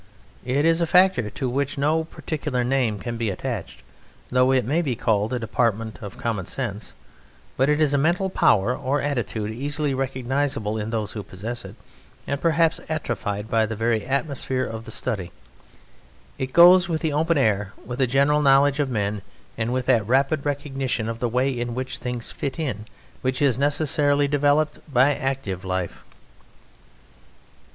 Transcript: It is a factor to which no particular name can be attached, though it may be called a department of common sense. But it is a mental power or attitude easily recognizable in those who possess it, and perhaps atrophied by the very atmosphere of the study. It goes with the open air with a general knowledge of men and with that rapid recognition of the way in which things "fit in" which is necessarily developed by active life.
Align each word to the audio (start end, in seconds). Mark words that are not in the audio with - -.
It 0.43 0.65
is 0.65 0.81
a 0.81 0.87
factor 0.87 1.29
to 1.29 1.47
which 1.47 1.77
no 1.77 2.03
particular 2.05 2.63
name 2.63 2.97
can 2.97 3.17
be 3.17 3.29
attached, 3.29 3.83
though 4.29 4.51
it 4.51 4.65
may 4.65 4.81
be 4.81 4.95
called 4.95 5.31
a 5.31 5.37
department 5.37 5.99
of 6.01 6.17
common 6.17 6.47
sense. 6.47 6.93
But 7.55 7.69
it 7.69 7.79
is 7.79 7.93
a 7.93 7.99
mental 7.99 8.27
power 8.31 8.75
or 8.75 8.99
attitude 8.99 9.51
easily 9.51 9.93
recognizable 9.93 10.75
in 10.79 10.89
those 10.89 11.11
who 11.11 11.21
possess 11.21 11.63
it, 11.63 11.75
and 12.25 12.41
perhaps 12.41 12.79
atrophied 12.89 13.47
by 13.47 13.67
the 13.67 13.75
very 13.75 14.03
atmosphere 14.03 14.63
of 14.65 14.85
the 14.85 14.89
study. 14.91 15.31
It 16.39 16.51
goes 16.51 16.89
with 16.89 17.01
the 17.01 17.13
open 17.13 17.37
air 17.37 17.73
with 17.85 18.01
a 18.01 18.07
general 18.07 18.41
knowledge 18.41 18.79
of 18.79 18.89
men 18.89 19.21
and 19.55 19.71
with 19.71 19.85
that 19.85 20.07
rapid 20.07 20.47
recognition 20.47 21.09
of 21.09 21.19
the 21.19 21.29
way 21.29 21.51
in 21.51 21.75
which 21.75 21.99
things 21.99 22.31
"fit 22.31 22.57
in" 22.57 22.85
which 23.21 23.39
is 23.39 23.59
necessarily 23.59 24.27
developed 24.27 24.79
by 24.91 25.13
active 25.13 25.63
life. 25.63 26.03